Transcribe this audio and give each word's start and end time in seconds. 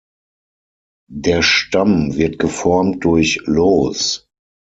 Der 1.13 1.43
Stamm 1.43 2.15
wird 2.15 2.39
geformt 2.39 3.05
durch 3.05 3.39
"los". 3.45 4.27